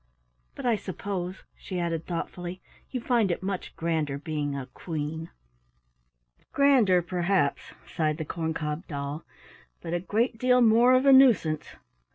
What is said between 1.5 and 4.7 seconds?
she added thoughtfully, "you find it much grander being a